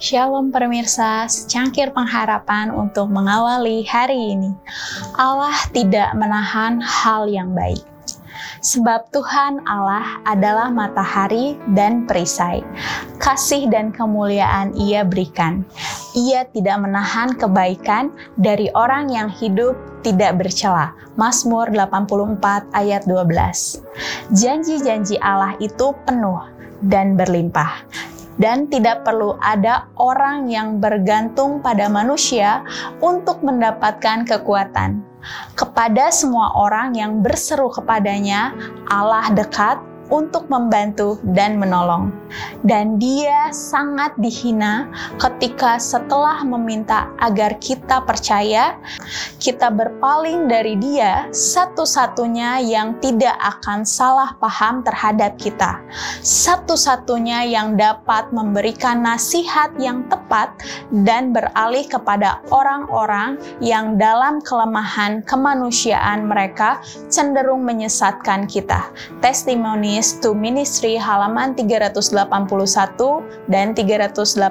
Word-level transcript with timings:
Shalom 0.00 0.48
pemirsa, 0.48 1.28
secangkir 1.28 1.92
pengharapan 1.92 2.72
untuk 2.72 3.12
mengawali 3.12 3.84
hari 3.84 4.32
ini. 4.32 4.48
Allah 5.20 5.52
tidak 5.76 6.16
menahan 6.16 6.80
hal 6.80 7.28
yang 7.28 7.52
baik. 7.52 7.84
Sebab 8.64 9.12
Tuhan 9.12 9.60
Allah 9.68 10.24
adalah 10.24 10.72
matahari 10.72 11.60
dan 11.76 12.08
perisai. 12.08 12.64
Kasih 13.20 13.68
dan 13.68 13.92
kemuliaan 13.92 14.72
ia 14.72 15.04
berikan. 15.04 15.68
Ia 16.16 16.48
tidak 16.48 16.80
menahan 16.80 17.36
kebaikan 17.36 18.08
dari 18.40 18.72
orang 18.72 19.12
yang 19.12 19.28
hidup 19.28 19.76
tidak 20.00 20.40
bercela. 20.40 20.96
Mazmur 21.20 21.68
84 21.76 22.72
ayat 22.72 23.04
12. 23.04 23.84
Janji-janji 24.32 25.20
Allah 25.20 25.60
itu 25.60 25.92
penuh 26.08 26.40
dan 26.80 27.20
berlimpah 27.20 27.84
dan 28.40 28.66
tidak 28.72 29.04
perlu 29.04 29.36
ada 29.44 29.86
orang 30.00 30.48
yang 30.48 30.80
bergantung 30.80 31.60
pada 31.60 31.86
manusia 31.86 32.64
untuk 33.04 33.44
mendapatkan 33.44 34.24
kekuatan. 34.24 35.04
Kepada 35.52 36.08
semua 36.08 36.56
orang 36.56 36.96
yang 36.96 37.20
berseru 37.20 37.68
kepadanya, 37.68 38.56
Allah 38.88 39.28
dekat 39.36 39.76
untuk 40.10 40.50
membantu 40.50 41.22
dan 41.22 41.56
menolong. 41.56 42.10
Dan 42.66 42.98
dia 43.00 43.50
sangat 43.50 44.14
dihina 44.18 44.90
ketika 45.18 45.78
setelah 45.78 46.42
meminta 46.44 47.10
agar 47.22 47.56
kita 47.58 48.02
percaya, 48.04 48.76
kita 49.40 49.70
berpaling 49.70 50.50
dari 50.50 50.76
dia 50.76 51.30
satu-satunya 51.30 52.60
yang 52.66 52.98
tidak 53.00 53.34
akan 53.40 53.86
salah 53.86 54.34
paham 54.36 54.82
terhadap 54.84 55.38
kita. 55.38 55.80
Satu-satunya 56.20 57.46
yang 57.48 57.78
dapat 57.78 58.30
memberikan 58.34 59.00
nasihat 59.00 59.72
yang 59.80 60.04
tepat 60.10 60.52
dan 60.92 61.32
beralih 61.32 61.86
kepada 61.86 62.42
orang-orang 62.50 63.38
yang 63.62 63.96
dalam 63.96 64.42
kelemahan 64.42 65.22
kemanusiaan 65.24 66.26
mereka 66.26 66.82
cenderung 67.08 67.62
menyesatkan 67.62 68.44
kita. 68.50 68.90
Testimoni 69.22 69.99
Witness 70.00 70.16
to 70.24 70.32
Ministry 70.32 70.96
halaman 70.96 71.52
381 71.52 72.08
dan 73.52 73.76
382. 73.76 74.48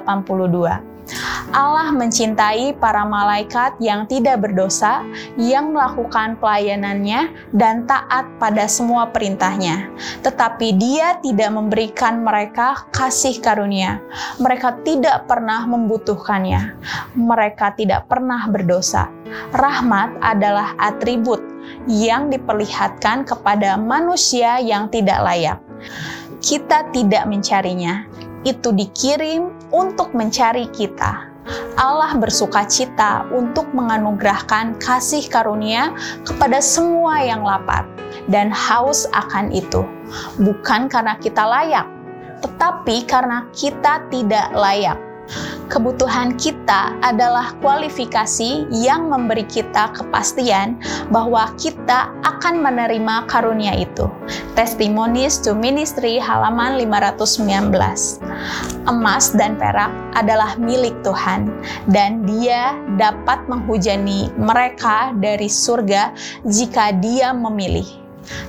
Allah 1.50 1.90
mencintai 1.90 2.78
para 2.78 3.02
malaikat 3.02 3.74
yang 3.82 4.06
tidak 4.06 4.46
berdosa, 4.46 5.02
yang 5.34 5.74
melakukan 5.74 6.38
pelayanannya 6.38 7.34
dan 7.50 7.84
taat 7.90 8.30
pada 8.38 8.70
semua 8.70 9.10
perintahnya. 9.10 9.90
Tetapi 10.22 10.78
dia 10.78 11.18
tidak 11.18 11.50
memberikan 11.50 12.22
mereka 12.22 12.86
kasih 12.94 13.42
karunia. 13.42 13.98
Mereka 14.38 14.86
tidak 14.86 15.26
pernah 15.26 15.66
membutuhkannya. 15.66 16.78
Mereka 17.18 17.74
tidak 17.74 18.06
pernah 18.06 18.46
berdosa. 18.46 19.10
Rahmat 19.54 20.18
adalah 20.22 20.74
atribut 20.78 21.42
yang 21.86 22.30
diperlihatkan 22.30 23.26
kepada 23.26 23.74
manusia 23.78 24.58
yang 24.62 24.90
tidak 24.90 25.22
layak. 25.22 25.58
Kita 26.40 26.88
tidak 26.94 27.28
mencarinya, 27.28 28.08
itu 28.48 28.72
dikirim 28.72 29.52
untuk 29.74 30.14
mencari 30.14 30.70
kita. 30.70 31.26
Allah 31.80 32.12
bersuka 32.14 32.68
cita 32.68 33.24
untuk 33.32 33.66
menganugerahkan 33.72 34.76
kasih 34.78 35.24
karunia 35.26 35.96
kepada 36.22 36.60
semua 36.60 37.24
yang 37.24 37.40
lapar 37.40 37.88
dan 38.28 38.52
haus 38.52 39.08
akan 39.16 39.48
itu, 39.50 39.82
bukan 40.38 40.86
karena 40.86 41.16
kita 41.16 41.40
layak, 41.40 41.88
tetapi 42.44 43.08
karena 43.08 43.48
kita 43.56 44.04
tidak 44.12 44.52
layak 44.52 45.09
Kebutuhan 45.70 46.34
kita 46.34 46.98
adalah 46.98 47.54
kualifikasi 47.62 48.66
yang 48.74 49.06
memberi 49.06 49.46
kita 49.46 49.94
kepastian 49.94 50.82
bahwa 51.14 51.46
kita 51.54 52.10
akan 52.26 52.58
menerima 52.58 53.30
karunia 53.30 53.78
itu. 53.78 54.10
Testimonies 54.58 55.38
to 55.38 55.54
Ministry 55.54 56.18
halaman 56.18 56.74
519. 56.74 57.70
Emas 58.90 59.30
dan 59.38 59.54
perak 59.54 59.94
adalah 60.18 60.58
milik 60.58 60.98
Tuhan 61.06 61.46
dan 61.86 62.26
dia 62.26 62.74
dapat 62.98 63.46
menghujani 63.46 64.26
mereka 64.34 65.14
dari 65.22 65.46
surga 65.46 66.10
jika 66.50 66.98
dia 66.98 67.30
memilih. 67.30 67.86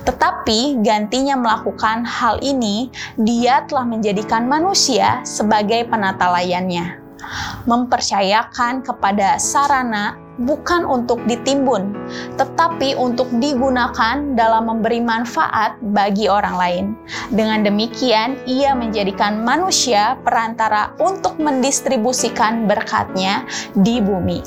Tetapi 0.02 0.82
gantinya 0.82 1.38
melakukan 1.38 2.02
hal 2.02 2.42
ini, 2.42 2.90
dia 3.14 3.62
telah 3.70 3.86
menjadikan 3.86 4.50
manusia 4.50 5.22
sebagai 5.22 5.86
penata 5.86 6.26
layannya. 6.28 7.01
Mempercayakan 7.68 8.82
kepada 8.82 9.38
sarana 9.38 10.22
bukan 10.40 10.88
untuk 10.88 11.20
ditimbun, 11.28 11.92
tetapi 12.40 12.96
untuk 12.96 13.28
digunakan 13.36 14.32
dalam 14.32 14.72
memberi 14.72 15.04
manfaat 15.04 15.76
bagi 15.92 16.26
orang 16.26 16.56
lain. 16.56 16.84
Dengan 17.28 17.60
demikian, 17.66 18.40
ia 18.48 18.72
menjadikan 18.72 19.44
manusia 19.44 20.16
perantara 20.24 20.96
untuk 20.98 21.36
mendistribusikan 21.36 22.64
berkatnya 22.64 23.44
di 23.76 24.00
bumi. 24.00 24.40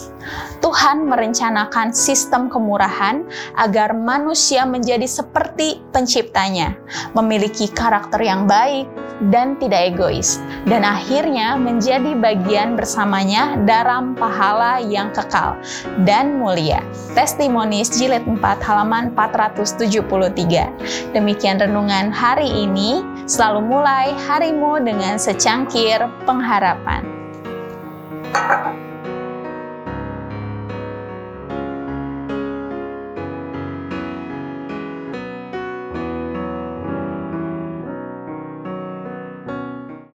Tuhan 0.66 1.06
merencanakan 1.06 1.94
sistem 1.94 2.50
kemurahan 2.50 3.22
agar 3.54 3.94
manusia 3.94 4.66
menjadi 4.66 5.06
seperti 5.06 5.86
penciptanya, 5.94 6.74
memiliki 7.14 7.70
karakter 7.70 8.26
yang 8.26 8.50
baik 8.50 8.90
dan 9.34 9.58
tidak 9.58 9.96
egois, 9.96 10.38
dan 10.68 10.84
akhirnya 10.84 11.56
menjadi 11.56 12.14
bagian 12.20 12.76
bersamanya 12.76 13.56
dalam 13.64 14.14
pahala 14.14 14.84
yang 14.84 15.10
kekal 15.16 15.56
dan 16.04 16.38
mulia. 16.38 16.84
Testimonis 17.16 17.90
jilid 17.96 18.28
4 18.28 18.38
halaman 18.62 19.16
473. 19.16 21.16
Demikian 21.16 21.58
renungan 21.58 22.12
hari 22.12 22.52
ini. 22.52 23.02
Selalu 23.26 23.66
mulai 23.66 24.14
harimu 24.30 24.78
dengan 24.86 25.18
secangkir 25.18 25.98
pengharapan. 26.30 27.02